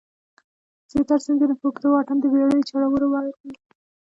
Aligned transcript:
زیاتره 0.91 1.23
سیندونه 1.25 1.53
په 1.59 1.65
اوږده 1.67 1.87
واټن 1.89 2.17
د 2.19 2.25
بېړیو 2.31 2.67
چلولو 2.69 3.05
وړ 3.09 3.25
دي. 3.41 3.51